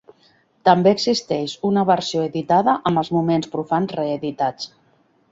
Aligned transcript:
També 0.67 0.91
existeix 0.95 1.51
una 1.69 1.83
versió 1.89 2.23
editada 2.29 2.75
amb 2.91 3.01
els 3.01 3.11
moments 3.17 3.51
profans 3.57 3.93
reeditats. 3.99 4.73